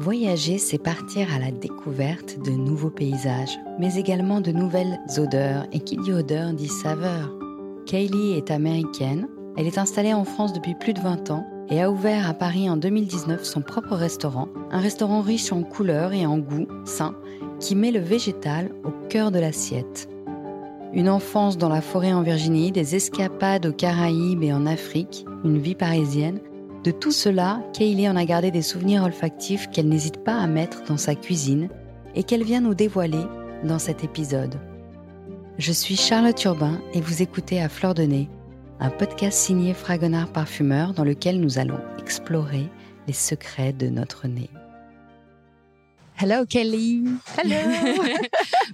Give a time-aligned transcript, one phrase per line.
[0.00, 5.66] Voyager, c'est partir à la découverte de nouveaux paysages, mais également de nouvelles odeurs.
[5.72, 7.34] Et qui dit odeur dit saveur.
[7.84, 9.26] Kaylee est américaine.
[9.56, 12.70] Elle est installée en France depuis plus de 20 ans et a ouvert à Paris
[12.70, 17.16] en 2019 son propre restaurant, un restaurant riche en couleurs et en goût, sain,
[17.58, 20.08] qui met le végétal au cœur de l'assiette.
[20.92, 25.58] Une enfance dans la forêt en Virginie, des escapades aux Caraïbes et en Afrique, une
[25.58, 26.38] vie parisienne,
[26.84, 30.84] de tout cela, Kaylee en a gardé des souvenirs olfactifs qu'elle n'hésite pas à mettre
[30.84, 31.68] dans sa cuisine
[32.14, 33.24] et qu'elle vient nous dévoiler
[33.64, 34.54] dans cet épisode.
[35.58, 38.28] Je suis Charlotte Urbain et vous écoutez à Fleur de Nez,
[38.78, 42.68] un podcast signé Fragonard Parfumeur dans lequel nous allons explorer
[43.08, 44.50] les secrets de notre nez.
[46.20, 47.04] Hello Kelly.
[47.36, 47.54] Hello.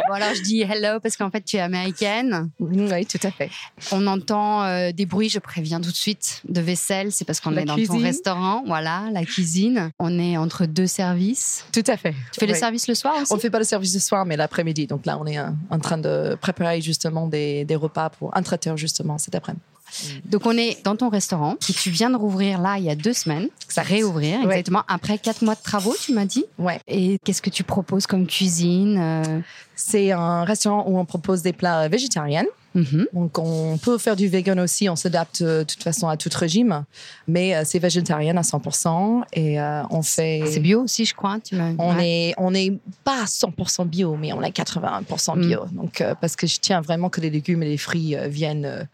[0.09, 2.49] bon alors je dis hello parce qu'en fait tu es américaine.
[2.59, 3.51] Oui, tout à fait.
[3.93, 7.13] On entend euh, des bruits, je préviens tout de suite, de vaisselle.
[7.13, 8.63] C'est parce qu'on est dans ton restaurant.
[8.67, 9.91] Voilà, la cuisine.
[9.99, 11.67] On est entre deux services.
[11.71, 12.15] Tout à fait.
[12.33, 14.25] Tu fais le service le soir aussi On ne fait pas le service le soir,
[14.25, 14.87] mais l'après-midi.
[14.87, 18.79] Donc là, on est en train de préparer justement des, des repas pour un traiteur
[18.79, 19.63] justement cet après-midi.
[20.03, 20.31] Mm.
[20.31, 22.95] Donc, on est dans ton restaurant que tu viens de rouvrir là il y a
[22.95, 23.49] deux semaines.
[23.69, 26.45] Ça réouvrir exactement après quatre mois de travaux, tu m'as dit.
[26.59, 26.81] Ouais.
[26.87, 29.41] Et qu'est-ce que tu proposes comme cuisine euh?
[29.77, 32.45] C'est un restaurant où on propose des plats végétariens.
[32.77, 33.07] Mm-hmm.
[33.13, 34.89] Donc, on peut faire du vegan aussi.
[34.89, 36.85] On s'adapte euh, de toute façon à tout régime.
[37.27, 39.23] Mais euh, c'est végétarien à 100%.
[39.33, 39.59] Et
[39.91, 40.43] on fait.
[40.47, 41.39] C'est bio aussi, je crois.
[41.41, 45.65] Tu on est, on n'est pas à 100% bio, mais on est 80% bio.
[45.65, 45.77] Mm.
[45.77, 48.87] Donc, parce que je tiens vraiment que les légumes et les fruits viennent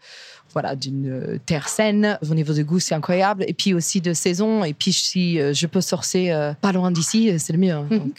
[0.53, 2.17] voilà, d'une euh, terre saine.
[2.29, 3.43] Au niveau de goût, c'est incroyable.
[3.47, 4.63] Et puis aussi de saison.
[4.63, 7.71] Et puis si euh, je peux sourcer euh, pas loin d'ici, c'est le mieux.
[7.71, 7.87] Hein.
[7.89, 8.11] Mhm.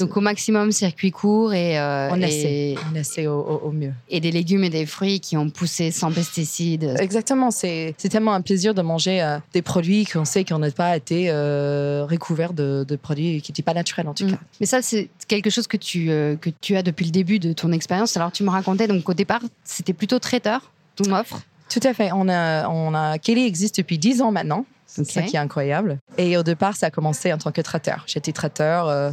[0.00, 3.92] Donc, au maximum circuit court et on essaie, on essaie au, mieux.
[4.08, 6.96] Et des légumes et des fruits qui ont poussé sans pesticides.
[6.98, 7.50] Exactement.
[7.50, 12.52] C'est tellement un plaisir de manger des produits qu'on sait qu'on n'a pas été recouverts
[12.52, 14.32] de, produits qui n'étaient pas naturels en tout mhm.
[14.32, 14.38] cas.
[14.60, 16.06] Mais ça, c'est quelque chose que tu
[16.40, 18.16] que tu as depuis le début de ton expérience.
[18.16, 21.42] Alors tu me racontais donc au départ, c'était plutôt traiteur ton offre.
[21.68, 22.10] Tout à fait.
[22.12, 24.64] On a, on a, Kelly existe depuis 10 ans maintenant.
[24.86, 25.98] C'est ça qui est incroyable.
[26.16, 28.04] Et au départ, ça a commencé en tant que traiteur.
[28.06, 29.10] J'étais traiteur euh,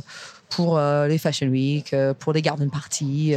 [0.49, 3.35] pour euh, les Fashion Week, euh, pour les garden parties,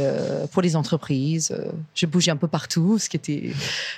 [0.53, 1.55] pour les entreprises.
[1.93, 3.51] je bougeais un peu partout, ce qui était,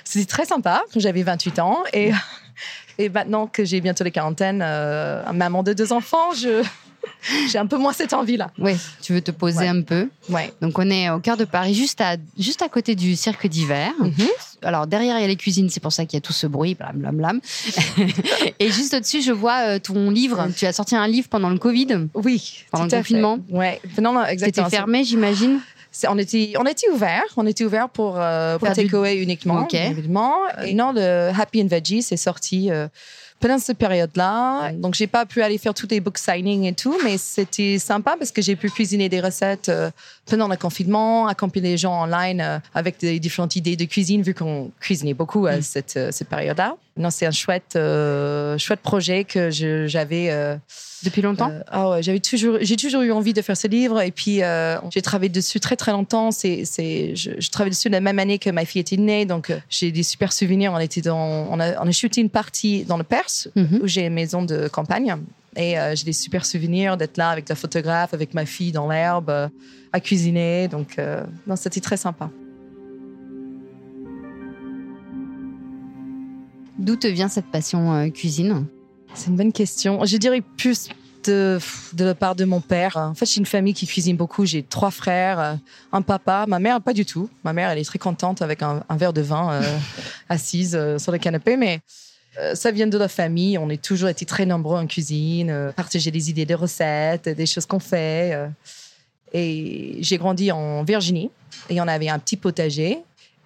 [0.04, 1.78] c'était très sympa quand j'avais 28 ans.
[1.92, 2.10] Et,
[2.98, 6.64] et maintenant que j'ai bientôt les quarantaines, maman de deux enfants, je,
[7.50, 8.50] j'ai un peu moins cette envie-là.
[8.58, 10.08] Oui, tu veux te poser un peu.
[10.28, 10.52] Ouais.
[10.60, 13.92] Donc on est au cœur de Paris, juste à, juste à côté du cirque d'hiver.
[13.98, 14.28] Mhm.
[14.62, 16.46] Alors derrière il y a les cuisines, c'est pour ça qu'il y a tout ce
[16.46, 17.40] bruit, blam blam blam.
[18.58, 20.48] Et juste au-dessus, je vois euh, ton livre.
[20.56, 22.08] Tu as sorti un livre pendant le Covid.
[22.14, 22.64] Oui.
[22.70, 23.38] Pendant le confinement.
[23.48, 23.56] Fait.
[23.56, 23.80] Ouais.
[24.00, 24.66] Non, non, exactement.
[24.66, 25.60] C'était fermé, j'imagine.
[26.08, 30.36] On était, on était ouvert, on était ouvert pour, euh, pour takeaway uniquement, évidemment.
[30.64, 32.88] Et non, le Happy and Veggie, c'est sorti euh,
[33.42, 34.72] pendant cette période-là.
[34.72, 38.14] Donc, j'ai pas pu aller faire tous les book signings et tout, mais c'était sympa
[38.16, 39.90] parce que j'ai pu cuisiner des recettes euh,
[40.26, 44.34] pendant le confinement, accompagner les gens online euh, avec des différentes idées de cuisine, vu
[44.34, 45.62] qu'on cuisinait beaucoup à mm.
[45.62, 46.76] cette, euh, cette période-là.
[46.96, 47.72] Non, c'est un chouette,
[48.58, 50.58] chouette projet que j'avais.
[51.04, 51.50] Depuis longtemps?
[51.68, 54.40] Ah ouais, j'avais toujours, j'ai toujours eu envie de faire ce livre et puis
[54.90, 56.30] j'ai travaillé dessus très très longtemps.
[56.32, 59.50] C'est, c'est, je, je travaille dessus la même année que ma fille était née, donc
[59.70, 60.72] j'ai des super souvenirs.
[60.74, 63.80] On était dans, on a, on a shooté une partie dans le Perse Mhm.
[63.82, 65.16] où j'ai une maison de campagne.
[65.56, 68.88] Et euh, j'ai des super souvenirs d'être là avec la photographe, avec ma fille dans
[68.88, 69.48] l'herbe, euh,
[69.92, 70.68] à cuisiner.
[70.68, 72.30] Donc, euh, non, c'était très sympa.
[76.78, 78.66] D'où te vient cette passion cuisine?
[79.14, 80.04] C'est une bonne question.
[80.04, 80.88] Je dirais plus
[81.24, 81.58] de,
[81.92, 82.96] de la part de mon père.
[82.96, 84.46] En fait, j'ai une famille qui cuisine beaucoup.
[84.46, 85.58] J'ai trois frères,
[85.92, 86.46] un papa.
[86.48, 87.28] Ma mère, pas du tout.
[87.44, 89.60] Ma mère, elle est très contente avec un, un verre de vin
[90.28, 91.56] assise sur le canapé.
[91.56, 91.78] Mais euh,
[92.54, 93.58] ça vient de la famille.
[93.58, 97.46] On a toujours été très nombreux en cuisine, euh, partager des idées de recettes, des
[97.46, 98.32] choses qu'on fait.
[98.34, 98.48] Euh.
[99.32, 101.30] et j'ai grandi en Virginie
[101.68, 102.98] et on avait un petit potager.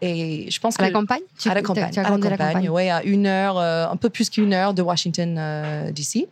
[0.02, 1.22] Et je pense à la campagne?
[1.46, 1.98] À la campagne.
[1.98, 6.28] à la campagne, oui, à une heure, un peu plus qu'une heure de Washington DC.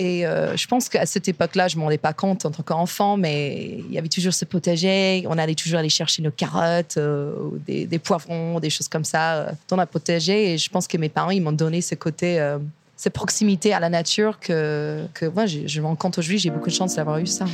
[0.00, 3.18] Et euh, je pense qu'à cette époque-là, je m'en rendais pas compte en tant qu'enfant,
[3.18, 5.26] mais il y avait toujours ce potager.
[5.28, 9.52] On allait toujours aller chercher nos carottes, euh, des, poivrons, des choses comme ça euh,
[9.68, 10.54] dans le potager.
[10.54, 12.42] Et je pense que mes parents, ils m'ont donné ce côté,
[12.96, 16.48] cette proximité à la nature que, que moi, je, je me rends compte aujourd'hui, j'ai
[16.48, 17.44] beaucoup de chance d'avoir eu ça.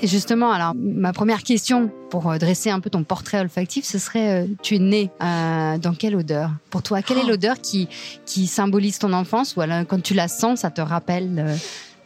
[0.00, 3.98] Et justement, alors ma première question pour euh, dresser un peu ton portrait olfactif, ce
[3.98, 6.50] serait euh, tu es né euh, dans quelle odeur?
[6.70, 7.30] Pour toi, quelle est oh.
[7.30, 7.88] l'odeur qui
[8.26, 9.56] qui symbolise ton enfance?
[9.56, 11.56] Ou alors quand tu la sens, ça te rappelle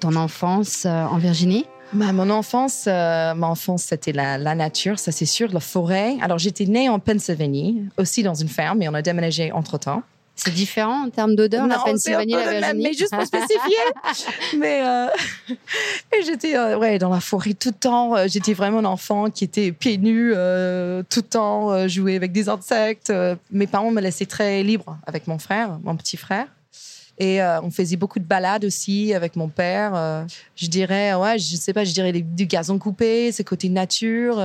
[0.00, 1.64] ton enfance en Virginie?
[1.94, 6.17] Bah, mon enfance, ma enfance, c'était la, la, nature, ça c'est sûr, la forêt.
[6.20, 10.02] Alors j'étais née en Pennsylvanie, aussi dans une ferme, et on a déménagé entre temps.
[10.38, 12.82] C'est différent en termes d'odeur, la Pennsylvanie, la Virginie.
[12.85, 13.58] mais juste pour spécifier.
[14.56, 15.08] mais euh,
[16.17, 18.17] et j'étais euh, ouais dans la forêt tout le temps.
[18.17, 22.49] Euh, j'étais vraiment un enfant qui était pieds nus tout le temps, jouer avec des
[22.49, 23.12] insectes.
[23.50, 26.46] Mes parents me laissaient très libre avec mon frère, mon petit frère.
[27.19, 30.25] Et on faisait beaucoup de balades aussi avec mon père.
[30.55, 34.40] je dirais, ouais, je sais pas, je dirais du gazon coupé, ce côté nature.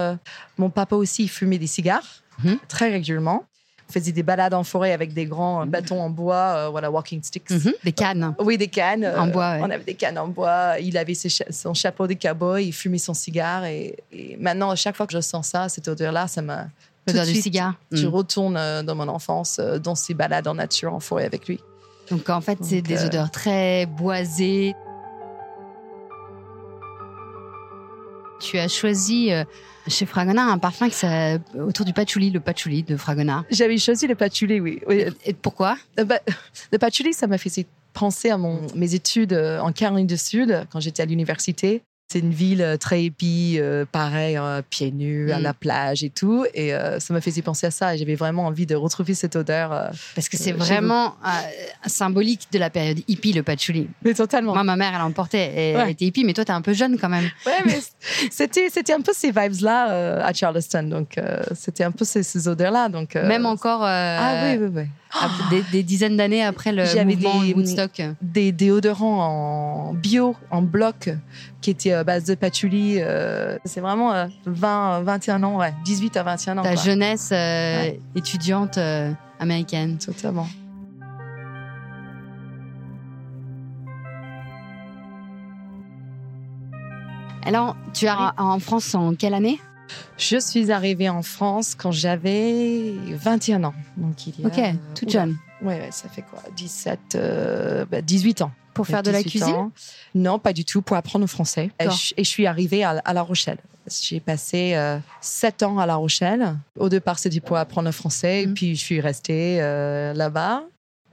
[0.57, 2.57] mon papa aussi, il fumait des cigares mhm.
[2.67, 3.45] très régulièrement
[3.91, 7.49] faisait des balades en forêt avec des grands bâtons en bois, euh, voilà, walking sticks.
[7.49, 7.73] Mhm.
[7.83, 8.35] Des cannes.
[8.39, 9.05] Oui, des cannes.
[9.17, 9.57] En bois.
[9.59, 10.79] On avait des cannes en bois.
[10.79, 13.65] Il avait son chapeau de cowboy, il fumait son cigare.
[13.65, 13.95] Et,
[14.39, 16.67] maintenant, à chaque fois que je sens ça, cette odeur-là, ça m'a.
[17.05, 17.73] L'odeur du cigare.
[17.91, 18.09] Je mm.
[18.09, 21.59] retourne euh, dans mon enfance, euh, dans ces balades en nature, en forêt avec lui.
[22.09, 24.73] Donc en fait, c'est des odeurs très boisées.
[28.43, 29.31] Tu as choisi
[29.87, 31.05] chez Fragonard, un parfum qui
[31.59, 33.43] autour du patchouli, le patchouli de Fragonard.
[33.49, 34.81] J'avais choisi le patchouli, oui.
[35.25, 35.77] Et pourquoi?
[35.99, 36.19] Euh, bah,
[36.71, 40.65] Le patchouli, ça m'a fait penser à mon, mes études euh, en Caroline du Sud
[40.71, 41.83] quand j'étais à l'université.
[42.09, 45.41] C'est une ville euh, très épi, euh, pareil, hein, pieds nus, à mm.
[45.41, 46.45] la plage et tout.
[46.53, 47.95] Et euh, ça m'a fait penser à ça.
[47.95, 49.91] Et j'avais vraiment envie de retrouver cette odeur.
[50.13, 51.15] Parce que c'est vraiment
[51.85, 53.89] symbolique de la période hippie, le patchouli.
[54.03, 54.53] Mais totalement.
[54.53, 55.53] Moi, ma mère, elle en portait.
[55.55, 57.29] Elle était hippie, mais toi, t'es un peu jeune quand même.
[57.45, 57.79] Ouais, mais
[58.31, 60.83] c'était, c'était un peu ces vibes-là à Charleston.
[60.83, 61.19] Donc,
[61.55, 62.89] c'était un peu ces, odeurs-là.
[62.89, 63.81] Donc, même encore.
[63.83, 64.83] ah oui, oui, oui.
[65.71, 68.01] Des, dizaines d'années après le mouvement des, Woodstock.
[68.21, 71.09] Des déodorants en bio, en bloc,
[71.61, 72.97] qui étaient à base de patchouli.
[72.99, 74.11] Euh, c'est vraiment
[74.45, 76.61] 20, euh, 21 ans, ouais, 18 à 21 ans.
[76.61, 78.77] Ta jeunesse euh, étudiante
[79.39, 79.97] américaine.
[79.97, 80.47] Totalement.
[87.45, 89.59] Alors, tu es en France en quelle année?
[90.17, 93.73] Je suis arrivée en France quand j'avais 21 ans.
[93.97, 95.37] Donc il y a, ok, toute jeune.
[95.61, 96.41] Oui, ouais, ça fait quoi?
[96.55, 98.51] 17, 18 euh, bah, ans.
[98.73, 99.69] Pour faire de la cuisine
[100.15, 101.71] Non, pas du tout, pour apprendre le français.
[101.79, 101.87] Et
[102.17, 103.57] je, suis arrivée à, La Rochelle.
[104.01, 104.77] J'ai passé
[105.21, 106.55] 7 euh, ans à La Rochelle.
[106.77, 108.53] Au départ, c'était pour apprendre le français, et mhm.
[108.53, 110.63] puis je suis restée euh, là-bas.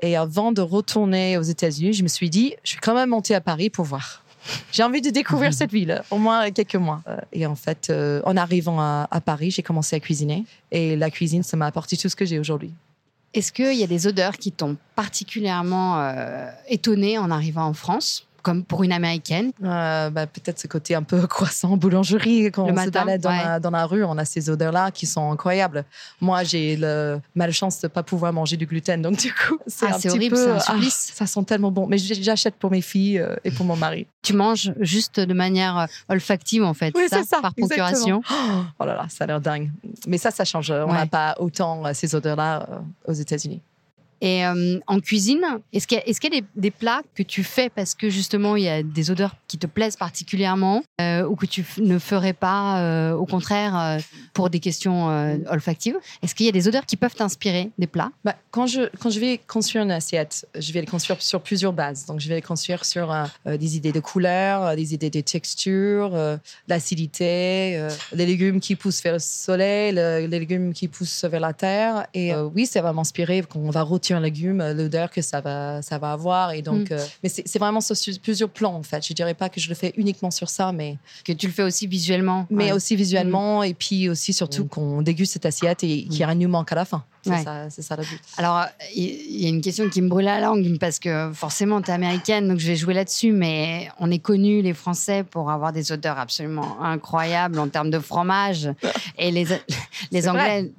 [0.02, 3.34] Et avant de retourner aux États-Unis, je me suis dit, je vais quand même monter
[3.34, 4.22] à Paris pour voir.
[4.72, 7.02] J'ai envie de découvrir cette ville, au moins quelques mois.
[7.06, 10.44] Euh, et en fait, euh, en arrivant à, Paris, j'ai commencé à cuisiner.
[10.70, 12.72] Et la cuisine, ça m'a apporté tout ce que j'ai aujourd'hui.
[13.32, 18.27] Est-ce qu'il y a des odeurs qui t'ont particulièrement euh, étonné en arrivant en France?
[18.42, 22.46] Comme pour une américaine euh, bah, Peut-être ce côté un peu croissant, boulangerie.
[22.46, 25.84] Quand on se balade dans, la, rue, on a ces odeurs-là qui sont incroyables.
[26.20, 29.02] Moi, j'ai le malchance de ne pas pouvoir manger du gluten.
[29.02, 30.52] Donc, du coup, c'est ah, un petit horrible, peu.
[30.52, 31.87] Un ah, ça sent tellement bon.
[31.87, 34.06] Mais j'achète pour mes filles euh, et pour mon mari.
[34.22, 36.93] Tu manges juste de manière euh, olfactive, en fait.
[36.94, 38.22] Oui, c'est ça, Par procuration?
[38.78, 39.70] Oh là là, ça a l'air dingue.
[40.06, 40.70] Mais ça, ça change.
[40.70, 42.66] On n'a pas autant ces odeurs-là
[43.06, 43.60] aux États-Unis.
[44.20, 48.11] Et euh, en cuisine, est-ce qu'il y a, des, plats que tu fais parce que
[48.11, 51.99] justement il y a des odeurs qui te plaisent particulièrement euh, ou que tu ne
[51.99, 53.99] ferais pas euh, au contraire
[54.34, 55.08] pour des questions
[55.49, 55.96] olfactives?
[56.22, 58.12] Est-ce qu'il y a des odeurs qui peuvent t'inspirer des plats?
[58.25, 62.06] Bah, quand, je, quand vais construire une assiette, je vais le construire sur plusieurs bases.
[62.06, 63.14] Donc je vais le construire sur
[63.46, 66.12] des idées de couleurs, des idées de texture,
[66.69, 72.06] l'acidité, les légumes qui poussent vers le soleil, les légumes qui poussent vers la terre.
[72.12, 73.82] Et oui, ça va m'inspirer quand on va
[74.14, 76.52] un légume, euh, l'odeur que ça va, ça va avoir.
[76.52, 76.94] Et donc, mm.
[76.94, 79.06] euh, mais c'est vraiment sur plusieurs plans, en fait.
[79.06, 80.98] Je dirais pas que je le fais uniquement sur ça, mais.
[81.24, 82.46] Que tu le fais aussi visuellement.
[82.50, 83.64] Mais aussi visuellement, mm.
[83.64, 84.69] et puis aussi, surtout, mm.
[84.69, 87.05] qu'on déguste cette assiette et qu'il y a un nous manque à la fin.
[87.22, 88.20] C'est ça, le but.
[88.36, 91.91] Alors, il y a une question qui me brûle la langue parce que forcément, tu
[91.91, 95.72] es américaine, donc je vais jouer là-dessus, mais on est connus, les Français, pour avoir
[95.72, 98.70] des odeurs absolument incroyables en termes de fromage.
[99.19, 99.46] Et les,
[100.10, 100.70] les Anglais,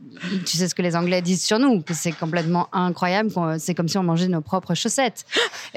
[0.45, 3.87] tu sais ce que les Anglais disent sur nous, que c'est complètement incroyable, c'est comme
[3.87, 5.25] si on mangeait nos propres chaussettes.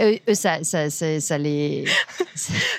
[0.00, 1.84] eux, ça, ça, ça, les.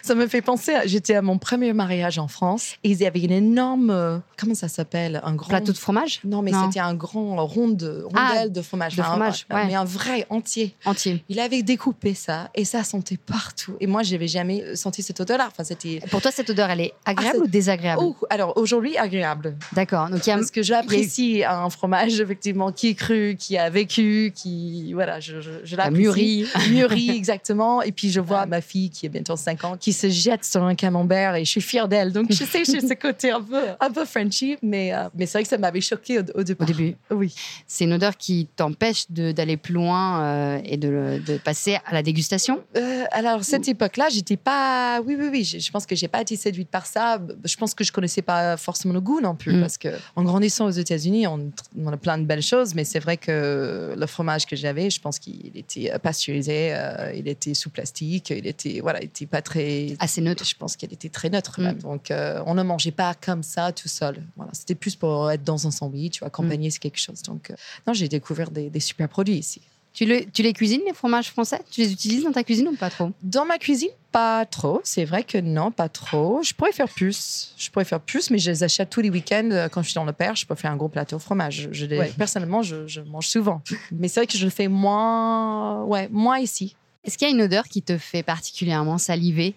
[0.04, 3.22] ça me fait penser, j'étais à mon premier mariage en France et il y avait
[3.22, 3.90] une énorme.
[3.90, 5.50] Euh, comment ça s'appelle Un grand.
[5.50, 6.20] Plateau de fromage?
[6.24, 8.96] Non, mais c'était un grand rond de rondelles ah, de fromage.
[8.96, 10.76] De fromage, un, Mais un vrai entier.
[10.86, 11.24] Entier.
[11.30, 13.76] Il avait découpé ça et ça sentait partout.
[13.80, 15.48] Et moi, j'avais jamais senti cette odeur-là.
[15.52, 16.02] Enfin, c'était.
[16.10, 18.02] Pour toi, cette odeur, elle est agréable ah, ou désagréable?
[18.04, 19.56] Oh, Alors aujourd'hui, agréable.
[19.74, 20.10] D'accord.
[20.10, 23.70] Donc il y a parce que j'apprécie un fromage effectivement qui est cru, qui a
[23.70, 26.02] vécu, qui voilà, je, je, je l'apprécie.
[26.02, 26.48] Mûri.
[26.70, 27.82] Mûri, exactement.
[27.82, 30.64] Et puis je vois ma fille qui est bientôt 5 ans qui se jette sur
[30.64, 32.12] un camembert et je suis fière d'elle.
[32.12, 35.38] Donc je sais, j'ai ce côté un peu un peu Frenchy, mais euh, mais c'est
[35.38, 36.64] vrai que ça m'avait choqué au, au, début.
[36.64, 36.96] Au début.
[37.12, 37.36] Oui.
[37.68, 42.04] C'est une odeur qui t'empêche d'aller plus loin euh, et de, de passer à la
[42.04, 42.64] dégustation?
[42.78, 45.02] Euh, alors, cette époque-là, j'étais pas.
[45.02, 45.44] Oui, oui, oui.
[45.44, 47.20] Je, je pense que j'ai pas été séduite par ça.
[47.44, 49.54] Je pense que je connaissais pas forcément le goût non plus.
[49.56, 49.62] Mm.
[49.62, 53.00] Parce que en grandissant aux États-Unis, on, on a plein de belles choses, mais c'est
[53.00, 57.70] vrai que le fromage que j'avais, je pense qu'il était pasteurisé, euh, il était sous
[57.70, 58.80] plastique, il était.
[58.82, 59.96] Voilà, il était pas très.
[60.00, 60.46] Assez neutre.
[60.46, 61.64] Je pense qu'il était très neutre Mm.
[61.64, 61.78] même.
[61.80, 62.12] Donc,
[62.46, 64.22] on ne mangeait pas comme ça tout seul.
[64.36, 67.22] Voilà, c'était plus pour être dans un sandwich ou accompagner quelque chose.
[67.24, 67.52] Donc,
[67.88, 69.62] non, j'ai découvert des, des super produits ici.
[69.94, 71.62] Tu, le- tu les cuisines, les fromages français?
[71.72, 73.12] Tu les utilises dans ta cuisine ou pas trop?
[73.24, 74.82] Dans ma cuisine, pas trop.
[74.84, 76.44] C'est vrai que non, pas trop.
[76.44, 77.54] Je pourrais faire plus.
[77.58, 79.96] Je pourrais faire plus, mais je les achète tous les week-ends euh, quand je suis
[79.96, 80.36] dans le père.
[80.36, 81.70] Je peux faire un gros plateau de fromage.
[81.72, 82.12] Je, les- Ouais.
[82.18, 83.62] Personnellement, je, je mange souvent.
[83.94, 86.76] Mais c'est vrai que je le fais moins, ouais, moins ici.
[87.06, 89.56] Est-ce qu'il y a une odeur qui te fait particulièrement saliver?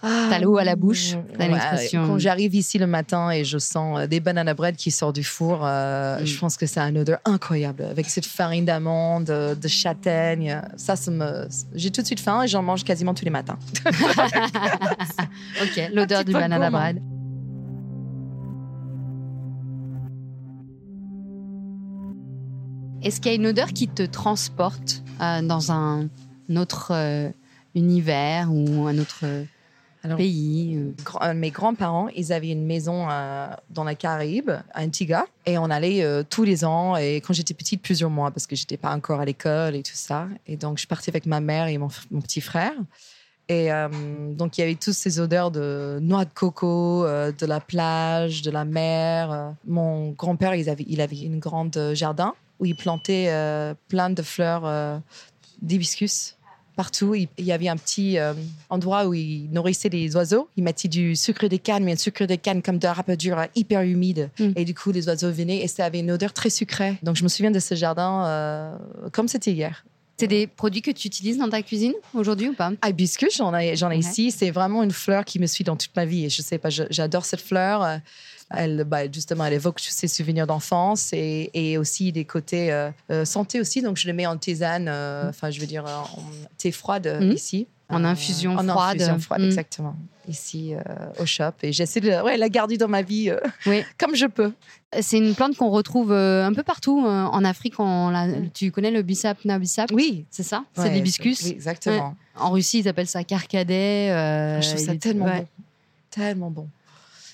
[0.00, 1.88] Ah, T'as l'eau à la bouche, t'as ouais.
[1.92, 5.24] Quand j'arrive ici le matin et je sens euh, des banana bread qui sortent du
[5.24, 6.24] four, euh, Mm.
[6.26, 10.62] je pense que c'est une odeur incroyable avec cette farine d'amande, euh, de châtaigne.
[10.76, 13.58] Ça, ça me, j'ai tout de suite faim et j'en mange quasiment tous les matins.
[15.62, 16.78] Ok, l'odeur du banana gourmand.
[16.78, 17.02] bread.
[23.02, 26.08] Est-ce qu'il y a une odeur qui te transporte euh, dans un
[26.56, 27.30] autre euh,
[27.74, 29.24] univers ou un autre
[30.04, 34.82] Alors, pays euh de mes grands-parents, ils avaient une maison euh, dans la Caraïbe, à
[34.82, 36.96] Antigua, et on allait euh, tous les ans.
[36.96, 39.92] Et quand j'étais petite, plusieurs mois, parce que j'étais pas encore à l'école et tout
[39.94, 40.28] ça.
[40.46, 41.88] Et donc, je partais avec ma mère et mon,
[42.20, 42.74] petit frère.
[43.48, 43.88] Et euh,
[44.34, 48.42] donc, il y avait toutes ces odeurs de noix de coco, euh, de la plage,
[48.42, 49.32] de la mer.
[49.32, 49.50] euh.
[49.66, 54.10] Mon grand-père, il avait, il avait une grande euh, jardin où il plantait euh, plein
[54.10, 54.98] de fleurs euh,
[55.62, 56.36] d'hibiscus
[56.78, 57.16] partout.
[57.16, 58.34] Il il y avait un petit euh,
[58.70, 60.48] endroit où il nourrissait les oiseaux.
[60.56, 63.16] Il mettait du sucre de canne, mais un sucre de canne comme de râpeur
[63.56, 64.30] hyper humide.
[64.38, 64.52] Mm.
[64.54, 66.94] Et du coup, les oiseaux venaient et ça avait une odeur très sucrée.
[67.02, 68.76] Donc, je me souviens de ce jardin euh,
[69.12, 69.84] comme c'était hier.
[70.20, 72.72] C'est des produits que tu utilises dans ta cuisine aujourd'hui ou pas?
[72.84, 74.00] Hibiscus, j'en ai, j'en ai Ouais.
[74.00, 74.30] ici.
[74.30, 76.24] C'est vraiment une fleur qui me suit dans toute ma vie.
[76.26, 78.00] Et je sais pas, j'adore cette fleur.
[78.50, 83.24] Elle, bah, justement, elle évoque ces souvenirs d'enfance et, et aussi des côtés euh, euh,
[83.24, 83.82] santé aussi.
[83.82, 86.06] Donc, je le mets en tisane, euh, enfin, je veux dire, en
[86.56, 87.32] thé froide Mhm.
[87.32, 87.66] ici.
[87.90, 88.96] En infusion en froide.
[88.96, 89.46] infusion froide, Mhm.
[89.48, 89.96] exactement.
[90.28, 90.78] Ici, euh,
[91.20, 91.52] au shop.
[91.62, 93.82] Et j'essaie de ouais, la garder dans ma vie euh, Oui.
[93.98, 94.52] comme je peux.
[95.00, 97.74] C'est une plante qu'on retrouve euh, un peu partout en Afrique.
[97.80, 99.90] on la- tu connais le bissap bissap?
[99.92, 100.26] Oui.
[100.30, 100.64] C'est ça?
[100.74, 101.42] C'est Ouais, l'hibiscus?
[101.44, 102.14] Oui, exactement.
[102.36, 104.10] En Russie, ils appellent ça carcadet.
[104.10, 105.46] euh, je trouve ça tellement bon.
[106.10, 106.68] Tellement bon.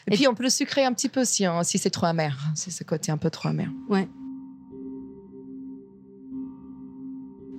[0.08, 2.06] Et, Et- puis, on peut le sucrer un petit peu aussi, hein, si c'est trop
[2.06, 2.36] amer.
[2.54, 3.68] C'est ce côté un peu trop amer.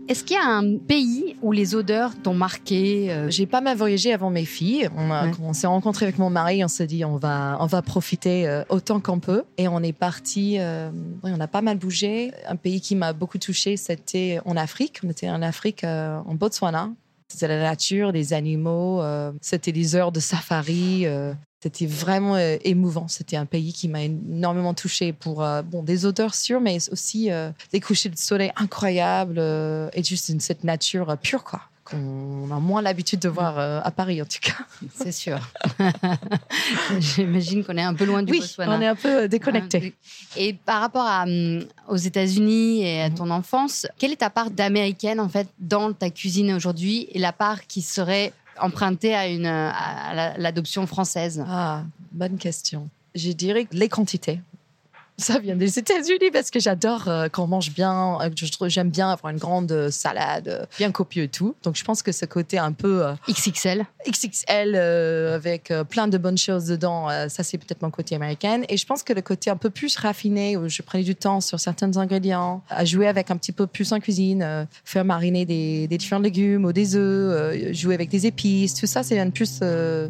[0.08, 3.76] Est-ce qu'il y a un pays où les odeurs t'ont marqué euh, J'ai pas mal
[3.76, 4.88] voyagé avant mes filles.
[4.96, 5.54] On, Ouais.
[5.54, 6.64] s'est rencontrés avec mon mari.
[6.64, 9.42] On s'est dit on va on va profiter euh, autant qu'on peut.
[9.58, 10.58] Et on est parti.
[10.60, 10.92] euh,
[11.24, 12.32] on a pas mal bougé.
[12.48, 15.00] Un pays qui m'a beaucoup touché, c'était en Afrique.
[15.04, 16.92] On était en Afrique, euh, en Botswana.
[17.36, 19.02] C'était la nature, les animaux.
[19.02, 21.06] euh, c'était des heures de safari.
[21.06, 23.10] euh, c'était vraiment euh, émouvant.
[23.10, 27.30] C'était un pays qui m'a énormément touché pour bon des odeurs sûres, mais aussi
[27.74, 33.20] des couchers de soleil incroyables et juste cette nature pure quoi qu'on a moins l'habitude
[33.20, 34.56] de voir euh, à Paris en tout cas.
[34.96, 35.40] C'est sûr.
[37.00, 38.78] J'imagine qu'on est un peu loin du oui, Botswana.
[38.78, 39.94] on est un peu euh, déconnecté.
[40.36, 44.50] Et par rapport à, hum, aux États-Unis et à ton enfance, quelle est ta part
[44.52, 49.46] d'américaine en fait dans ta cuisine aujourd'hui et la part qui serait empruntée à une
[49.46, 51.44] à la- l'adoption française?
[51.48, 52.90] Ah, bonne question.
[53.14, 54.40] Je dirais les quantités.
[55.18, 58.18] Ça vient des États-Unis parce que j'adore euh, qu'on mange bien.
[58.22, 58.30] euh,
[58.68, 61.56] J'aime bien avoir une grande euh, salade, euh, bien copieux et tout.
[61.64, 63.86] Donc je pense que ce côté un peu euh, XXL.
[64.06, 68.62] XXL euh, avec plein de bonnes choses dedans, ça c'est peut-être mon côté américain.
[68.68, 71.40] Et je pense que le côté un peu plus raffiné, où je prenais du temps
[71.42, 75.88] sur certains ingrédients, à jouer avec un petit peu plus en cuisine, faire mariner des,
[75.88, 79.62] des différents légumes ou des œufs, jouer avec des épices, tout ça c'est plus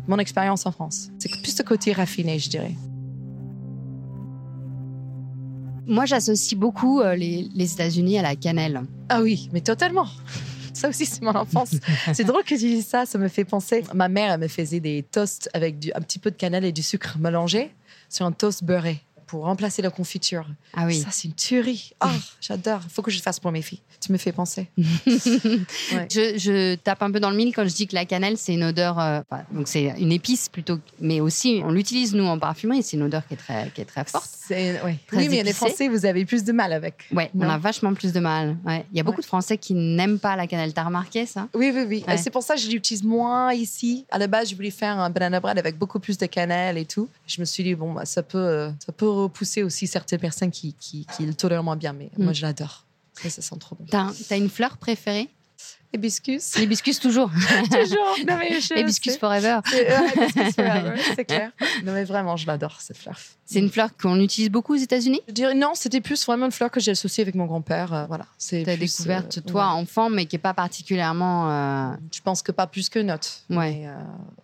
[0.08, 1.10] mon expérience en France.
[1.20, 2.74] C'est plus ce côté raffiné, je dirais.
[5.88, 8.82] Moi, j'associe beaucoup euh, les, États-Unis à la cannelle.
[9.10, 10.08] Ah oui, mais totalement.
[10.74, 11.76] Ça aussi, c'est mon enfance.
[12.14, 13.86] c'est drôle que tu dises ça, ça me fait penser.
[13.94, 16.84] Ma mère, elle me faisait des toasts avec un petit peu de cannelle et du
[16.84, 17.74] sucre mélangé
[18.10, 20.46] sur un toast beurré pour remplacer la confiture.
[20.76, 21.00] Ah oui.
[21.02, 21.92] Ça, c'est une tuerie.
[22.00, 22.82] Ah, j'adore.
[22.84, 23.82] Il faut que je le fasse pour mes filles.
[24.00, 24.70] Tu me fais penser.
[25.94, 26.08] Ouais.
[26.12, 28.54] je, je tape un peu dans le mille quand je dis que la cannelle, c'est
[28.54, 29.00] une odeur.
[29.00, 30.80] euh, donc, c'est une épice plutôt.
[31.00, 32.84] Mais aussi, on l'utilise, nous, en parfumerie.
[32.84, 34.28] C'est une odeur qui est très, qui est très forte.
[34.32, 34.98] C'est- ouais.
[35.08, 35.54] Très Oui, mais les.
[35.54, 36.96] Français, vous avez plus de mal avec.
[37.14, 38.58] Ouais, on a vachement plus de mal.
[38.66, 38.86] Ouais.
[38.92, 40.74] Il y a beaucoup de Français qui n'aiment pas la cannelle.
[40.74, 41.48] T'as remarqué ça?
[41.54, 42.06] Oui, oui, oui.
[42.18, 44.06] C'est pour ça que je l'utilise moins ici.
[44.12, 46.86] À la base, je voulais faire un banana bread avec beaucoup plus de cannelle et
[46.86, 47.08] tout.
[47.28, 50.52] Je me suis dit, bon, bah, ça, peut, euh, ça peut repousser aussi certaines personnes
[50.52, 51.94] qui, qui, qui le tolèrent moins bien.
[51.94, 52.36] Mais moi, Mm.
[52.36, 52.86] je l'adore.
[53.14, 53.86] Ça, ça sent trop bon.
[53.90, 55.30] T'as t'as une fleur préférée?
[55.96, 56.56] Hibiscus.
[56.58, 57.30] L'hibiscus toujours.
[57.72, 58.16] Toujours.
[58.28, 59.60] Non, mais je Hibiscus forever.
[59.66, 61.52] C'est ouais, hibiscus forever, c'est clair.
[61.84, 63.18] Non, mais vraiment, je l'adore, cette fleur.
[63.46, 65.22] C'est une fleur qu'on utilise beaucoup aux États-Unis?
[65.28, 67.94] Je dirais non, c'était plus vraiment une fleur que j'ai associée avec mon grand-père.
[67.94, 69.82] euh, voilà, c'est T'as plus, découverte, euh, toi, ouais.
[69.82, 71.52] enfant, mais qui n'est pas particulièrement.
[71.52, 73.28] euh, Je pense que pas plus que notre.
[73.50, 73.56] Ouais.
[73.82, 73.92] Mais, euh,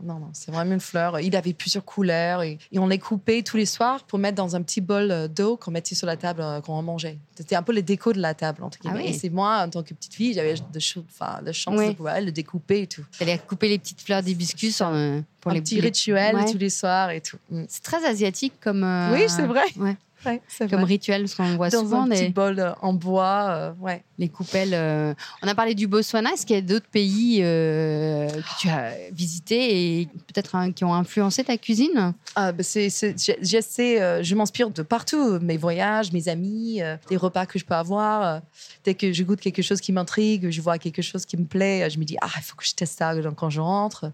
[0.04, 1.20] non, non, c'est vraiment une fleur.
[1.20, 4.56] Il avait plusieurs couleurs et, et on les coupait tous les soirs pour mettre dans
[4.56, 7.18] un petit bol d'eau qu'on mettait sur la table quand on mangeait.
[7.36, 9.00] C'était un peu les décos de la table, entre guillemets.
[9.00, 9.10] Ah oui.
[9.16, 11.90] Et c'est moi, en tant que petite fille, j'avais de, ch- enfin, de chance Oui.
[11.90, 13.04] de pouvoir le découper et tout.
[13.18, 16.52] T'allais couper les petites fleurs d'hibiscus euh, pour un les petit les- rituel Ouais.
[16.52, 17.38] tous les soirs et tout.
[17.50, 17.64] Mm.
[17.68, 18.84] C'est très asiatique comme.
[18.84, 19.64] euh, Oui, c'est vrai.
[19.78, 19.96] ouais.
[20.26, 20.84] Ouais, Comme vrai.
[20.86, 24.04] rituel, parce qu'on voit Dans souvent un petit des, bol euh, en bois, euh, ouais.
[24.18, 24.74] les coupelles.
[24.74, 26.32] euh, On a parlé du Botswana.
[26.34, 30.94] Est-ce qu'il y a d'autres pays que tu as visités et peut-être hein, qui ont
[30.94, 32.14] influencé ta cuisine?
[32.36, 37.18] Ah, bah, c'est, c'est- je- j'essaie, je m'inspire de partout, mes voyages, mes amis, les
[37.18, 38.42] repas que je peux avoir.
[38.84, 41.90] dès que je goûte quelque chose qui m'intrigue, je vois quelque chose qui me plaît,
[41.90, 44.12] je me dis ah il faut que je teste ça quand je rentre.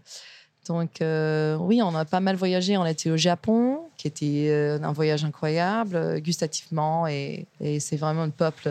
[0.67, 2.77] Donc euh, oui, on a pas mal voyagé.
[2.77, 7.45] On était au Japon, qui était euh, un voyage incroyable, euh, gustativement, et,
[7.79, 8.69] c'est vraiment un peuple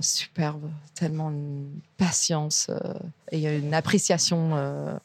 [0.00, 2.70] superbe, tellement une patience
[3.32, 4.50] et une appréciation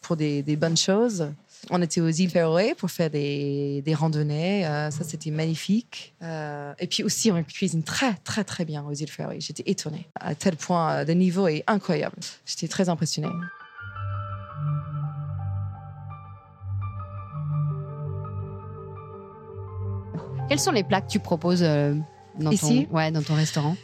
[0.01, 1.27] pour des, bonnes choses.
[1.69, 4.63] On était aux îles Féroé pour faire des, des randonnées.
[4.63, 6.13] ça, c'était magnifique.
[6.21, 9.39] Et puis aussi, on cuisine très, très, très bien aux îles Féroé.
[9.39, 10.07] J'étais étonnée.
[10.19, 12.15] À tel point, le niveau est incroyable.
[12.45, 13.29] J'étais très impressionnée.
[20.51, 21.95] Quels sont les plats que tu proposes euh,
[22.37, 23.77] dans, Ici ton, ouais, dans ton restaurant?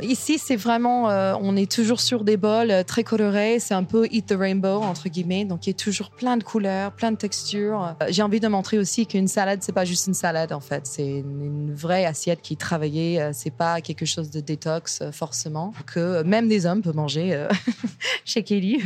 [0.00, 3.58] Ici, c'est vraiment, euh, on est toujours sur des bols euh, très colorés.
[3.60, 5.44] C'est un peu eat the rainbow entre guillemets.
[5.44, 7.94] Donc il y a toujours plein de couleurs, plein de textures.
[8.00, 10.86] Euh, J'ai envie de montrer aussi qu'une salade, c'est pas juste une salade en fait.
[10.86, 13.28] C'est une, une vraie assiette qui est travaillée.
[13.34, 17.46] C'est pas quelque chose de détox forcément que même des hommes peuvent manger
[18.24, 18.80] chez Kelly.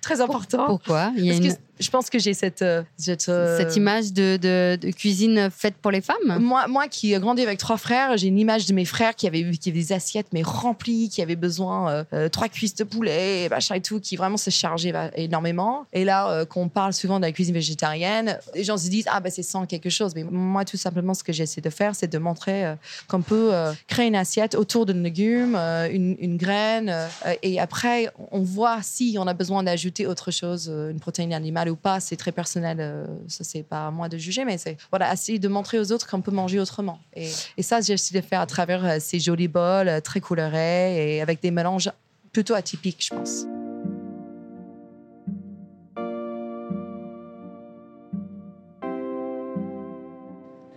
[0.00, 0.66] Très important.
[0.66, 1.10] Pourquoi?
[1.16, 3.76] Il y a Parce que une- je pense que j'ai cette, euh, cette, euh, cette
[3.76, 7.58] image de, de- de cuisine faite pour les femmes Moi, moi qui ai grandi avec
[7.58, 10.42] trois frères, j'ai une image de mes frères qui avaient, qui avaient des assiettes mais
[10.42, 14.16] remplies, qui avaient besoin euh, euh, trois cuisses de poulet, et machin et tout, qui
[14.16, 15.86] vraiment se chargeaient énormément.
[15.92, 19.20] Et là, euh, qu'on parle souvent de la cuisine végétarienne, les gens se disent ah
[19.20, 20.12] ben c'est sans quelque chose.
[20.14, 22.74] Mais moi, tout simplement, ce que j'essaie de faire, c'est de montrer euh,
[23.08, 23.52] qu'on peut
[23.86, 26.94] créer une assiette autour d'un légume, une, une graine,
[27.42, 31.76] et après on voit si on a besoin d'ajouter autre chose, une protéine animale ou
[31.76, 32.00] pas.
[32.00, 32.78] C'est très personnel.
[32.80, 35.92] euh, ça c'est pas à moi de juger, mais c'est voilà essayer de montrer aux
[35.92, 36.98] autres qu'on peut manger autrement.
[37.14, 41.16] Et, et ça, j'essaie de faire à travers euh, ces jolis bols euh, très colorés
[41.16, 41.90] et avec des mélanges
[42.32, 43.46] plutôt atypiques, je pense.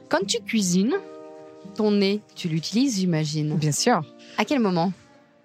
[0.10, 0.95] Quand tu cuisines,
[1.75, 3.56] ton nez, tu l'utilises, j'imagine.
[3.56, 4.02] Bien sûr.
[4.38, 4.91] À quel moment?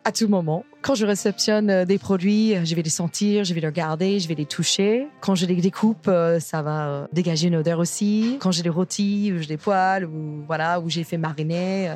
[0.07, 0.67] À tout moment.
[0.83, 4.21] Quand je réceptionne euh, des produits, euh, je vais les sentir, je vais les regarder,
[4.21, 5.09] je vais les toucher.
[5.23, 8.37] Quand je les découpe, euh, ça va dégager une odeur aussi.
[8.39, 11.91] Quand je les rôtis, je les poêle, ou voilà, ou j'ai fait mariner.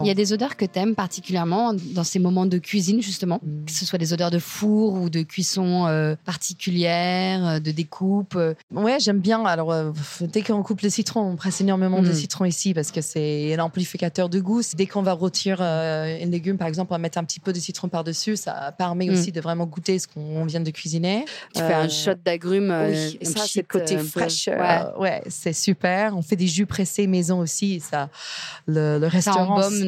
[0.00, 3.40] Il y a des odeurs que tu aimes particulièrement dans ces moments de cuisine, justement
[3.42, 3.64] Mm.
[3.66, 8.34] Que ce soit des odeurs de four ou de cuisson euh, particulière, euh, de découpe.
[8.36, 8.54] euh.
[8.72, 9.44] Ouais, j'aime bien.
[9.44, 12.14] Alors, euh, dès qu'on coupe le citron, on presse énormément de Mm.
[12.14, 14.62] citron ici parce que c'est un amplificateur de goût.
[14.74, 17.52] Dès qu'on va rôtir euh, un légume, par exemple, on va mettre un petit peu
[17.52, 18.36] de citron par-dessus.
[18.36, 19.12] Ça permet Mm.
[19.12, 21.24] aussi de vraiment goûter ce qu'on vient de cuisiner.
[21.54, 22.70] Tu fais un shot d'agrumes.
[22.70, 24.94] euh, oui, ça, c'est le côté euh, fraîcheur.
[24.98, 25.10] Ouais.
[25.10, 26.16] Ouais, c'est super.
[26.16, 27.80] On fait des jus pressés maison aussi.
[27.80, 28.08] Ça,
[28.66, 29.32] le, le Ça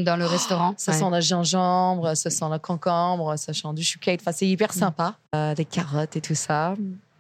[0.05, 0.75] dans le restaurant.
[0.77, 0.99] Ça Ouais.
[0.99, 4.21] sent le gingembre, ça sent le concombre, ça sent du chouquette.
[4.23, 5.17] Enfin, c'est hyper sympa.
[5.35, 6.75] Euh, des carottes et tout ça.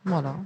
[0.05, 0.37] Voilà.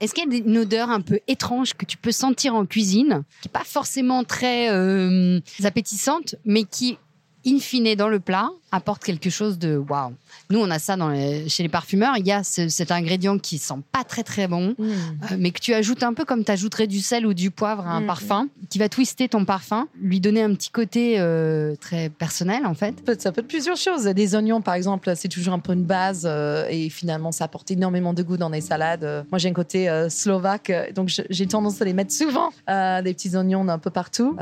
[0.00, 3.22] Est-ce qu'il y a une odeur un peu étrange que tu peux sentir en cuisine,
[3.40, 6.98] qui n'est pas forcément très euh, appétissante, mais qui,
[7.46, 10.12] in fine, dans le plat, apporte quelque chose de waouh
[10.50, 12.14] Nous, on a ça dans les- chez les parfumeurs.
[12.18, 14.82] Il y a ce- cet ingrédient qui sent pas très très bon, Mm.
[14.82, 17.86] euh, mais que tu ajoutes un peu comme tu ajouterais du sel ou du poivre
[17.86, 18.06] à un Mm.
[18.06, 22.74] parfum, qui va twister ton parfum, lui donner un petit côté euh, très personnel en
[22.74, 22.94] fait.
[22.98, 24.04] Ça peut- Ça peut être plusieurs choses.
[24.04, 27.70] Des oignons, par exemple, c'est toujours un peu une base euh, et finalement, ça apporte
[27.70, 29.24] énormément de goût dans les salades.
[29.30, 32.50] Moi, j'ai un côté slovaque, donc j'ai tendance à les mettre souvent.
[32.68, 34.36] Des petits oignons un peu partout.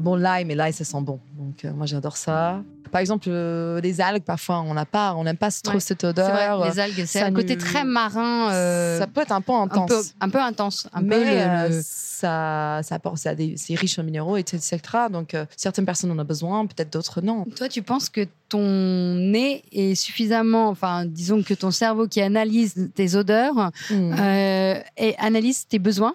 [0.00, 1.18] Bon, l'ail, mais l'ail, ça sent bon.
[1.38, 2.62] Donc, moi, j'adore ça.
[2.92, 3.28] Par exemple,
[3.78, 6.58] euh, les algues, parfois, on n'a pas, on n'aime pas trop Ouais, cette odeur.
[6.58, 9.62] vrai, les algues, c'est un côté très marin, euh, ça peut être un peu un,
[9.62, 9.88] intense.
[9.88, 10.86] peu, un peu intense.
[10.92, 14.70] Un mais peu le- euh, le- ça, ça apporte, c'est riche en minéraux, etc.
[15.10, 17.44] Donc, euh, certaines personnes en ont besoin, peut-être d'autres non.
[17.56, 22.90] Toi, tu penses que ton nez est suffisamment, enfin, disons que ton cerveau qui analyse
[22.94, 24.14] tes odeurs Mm.
[24.18, 26.14] euh, et analyse tes besoins?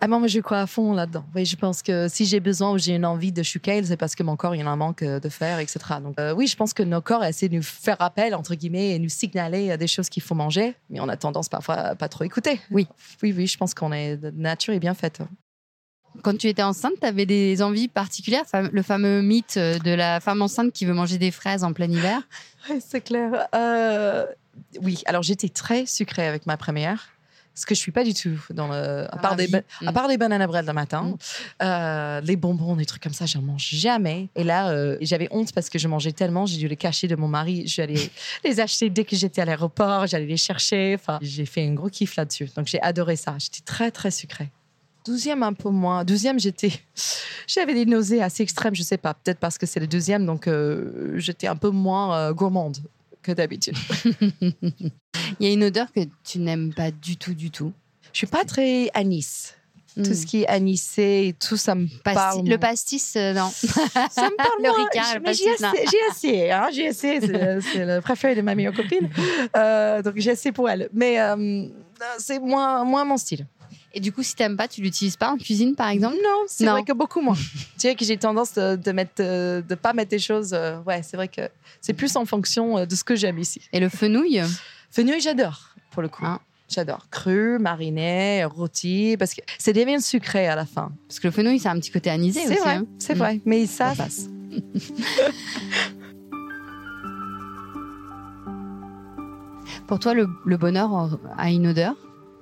[0.00, 1.24] Ah moi, je crois à fond là-dedans.
[1.34, 4.14] Oui, je pense que si j'ai besoin ou j'ai une envie de chukel, c'est parce
[4.14, 5.78] que mon corps, il en a un manque euh, de fer, etc.
[6.02, 8.90] Donc euh, oui, je pense que nos corps essaient de nous faire appel, entre guillemets,
[8.90, 11.94] et nous signaler euh, des choses qu'il faut manger, mais on a tendance parfois à
[11.94, 12.60] pas trop écouter.
[12.70, 12.86] Oui.
[13.22, 15.20] Oui, oui, je pense qu'on est, nature est bien faite.
[16.22, 20.40] Quand tu étais enceinte, tu avais des envies particulières Le fameux mythe de la femme
[20.40, 22.22] enceinte qui veut manger des fraises en plein hiver?
[22.70, 23.46] Oui, c'est clair.
[23.54, 24.26] Euh,
[24.82, 27.10] oui, alors j'étais très sucrée avec ma première
[27.56, 29.94] ce que je suis pas du tout dans le, à part des à mm.
[29.94, 31.16] part des bananes bread le matin, mm.
[31.62, 34.28] euh, les bonbons, des trucs comme ça, j'en mange jamais.
[34.36, 37.16] Et là, euh, j'avais honte parce que je mangeais tellement, j'ai dû les cacher de
[37.16, 37.66] mon mari.
[37.66, 38.10] J'allais
[38.44, 40.94] les acheter dès que j'étais à l'aéroport, j'allais les chercher.
[40.94, 42.50] Enfin, j'ai fait un gros kiff là-dessus.
[42.54, 43.36] Donc j'ai adoré ça.
[43.38, 44.50] J'étais très très sucrée.
[45.06, 46.04] Douzième, un peu moins.
[46.04, 46.72] Deuxième, j'étais,
[47.46, 48.74] j'avais des nausées assez extrêmes.
[48.74, 52.32] Je sais pas, peut-être parce que c'est le deuxième, donc euh, j'étais un peu moins
[52.32, 52.78] gourmande
[53.26, 53.76] que d'habitude.
[55.40, 57.72] Il y a une odeur que tu n'aimes pas du tout, du tout.
[58.12, 59.54] Je suis pas très anis.
[59.96, 60.26] Tout ce hmm.
[60.26, 62.46] qui est anisé et tout, ça me parle.
[62.46, 63.48] Le pastis, euh, non.
[63.50, 64.62] Ça me parle.
[64.62, 65.48] le ricard, le pastis,
[65.90, 67.20] J'ai essayé, hein, j'ai essayé.
[67.72, 69.08] C'est le préféré de ma meilleure copine.
[69.56, 70.90] Euh, donc j'ai essayé pour elle.
[70.92, 71.66] Mais euh,
[72.18, 73.46] c'est moins, moins mon style.
[73.96, 76.16] Et du coup, si tu n'aimes pas, tu l'utilises pas en cuisine, par exemple?
[76.22, 77.34] Non, c'est vrai que beaucoup moins.
[77.34, 80.54] tu sais que j'ai tendance de, de mettre, de pas mettre des choses.
[80.86, 81.48] ouais, c'est vrai que
[81.80, 83.62] c'est plus en fonction de ce que j'aime ici.
[83.72, 84.42] Et le fenouil?
[84.90, 86.24] Fenouil, j'adore, pour le coup.
[86.26, 86.40] Ah.
[86.68, 87.06] J'adore.
[87.10, 90.92] Cru, mariné, rôti, parce que c'est des viandes sucrées à la fin.
[91.08, 92.58] Parce que le fenouil, c'est un petit côté anisé aussi.
[92.58, 92.84] Vrai, hein.
[92.98, 94.26] C'est vrai, mais ça, ça passe.
[99.86, 101.94] pour toi, le bonheur a une odeur?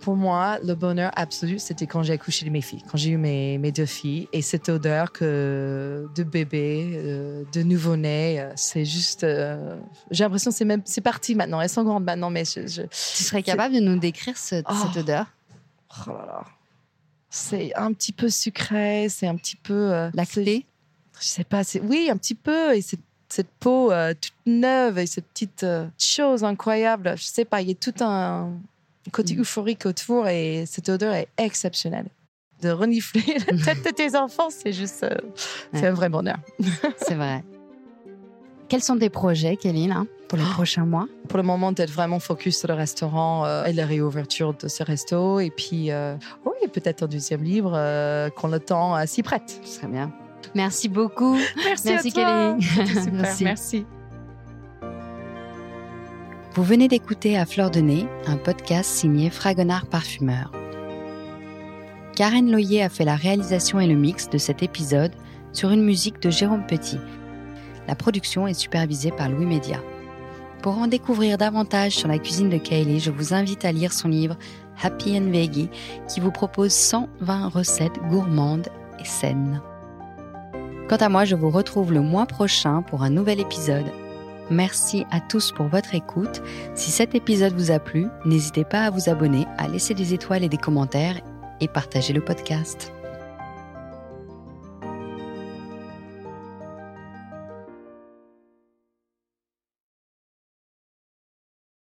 [0.05, 3.17] Pour moi, le bonheur absolu, c'était quand j'ai accouché de mes filles, quand j'ai eu
[3.17, 4.29] mes, mes, deux filles.
[4.35, 9.25] Et cette odeur que de bébé, euh, de nouveau-né, euh, c'est juste.
[9.25, 11.59] Euh, j'ai l'impression que c'est même c'est parti maintenant.
[11.59, 14.99] Elles sont grandes maintenant, mais je, tu serais capable de nous décrire cette oh.
[14.99, 15.25] odeur?
[16.07, 16.45] Oh là là.
[17.31, 20.11] C'est un petit peu sucré, c'est un petit peu.
[20.13, 20.67] Lacté?
[21.19, 21.63] Je sais pas.
[21.83, 22.77] Oui, un petit peu.
[22.77, 23.91] Et c'est cette peau
[24.21, 25.65] toute neuve et cette petite
[25.99, 27.15] chose incroyable.
[27.17, 28.53] Je sais pas, il y a tout un,
[29.13, 29.41] côté mm.
[29.41, 32.07] euphorique autour et cette odeur est exceptionnelle.
[32.63, 35.17] De renifler la tête de tes enfants, c'est juste, euh,
[35.73, 36.39] c'est un vrai bonheur.
[36.97, 37.45] c'est vrai.
[38.69, 40.53] Quels sont tes projets, Kelly, là, pour les oh.
[40.53, 41.07] prochains mois?
[41.29, 44.83] Pour le moment, d'être vraiment focus sur le restaurant euh, et la réouverture de ce
[44.83, 45.41] resto.
[45.41, 47.73] Et puis, euh, oui, peut-être un deuxième livre
[48.37, 49.61] quand le temps s'y prête.
[49.65, 50.11] Ce serait bien.
[50.55, 51.37] Merci beaucoup.
[51.65, 52.63] Merci, merci Kelly.
[52.63, 53.87] Super, merci.
[56.55, 60.53] Vous venez d'écouter À Fleur de Nez, un podcast signé Fragonard Parfumeur.
[62.15, 65.11] Karen Loyer a fait la réalisation et le mix de cet épisode
[65.53, 67.01] sur une musique de Jérôme Petit.
[67.89, 69.81] La production est supervisée par Louis Média.
[70.63, 74.07] Pour en découvrir davantage sur la cuisine de Kaylee, je vous invite à lire son
[74.07, 74.37] livre
[74.81, 75.71] Happy and Veggie
[76.09, 78.69] qui vous propose 120 recettes gourmandes
[79.01, 79.61] et saines.
[80.89, 83.91] Quant à moi, je vous retrouve le mois prochain pour un nouvel épisode
[84.51, 86.43] Merci à tous pour votre écoute.
[86.75, 90.45] Si cet épisode vous a plu, n'hésitez pas à vous abonner, à laisser des étoiles
[90.45, 91.21] et des commentaires
[91.61, 92.93] et partager le podcast.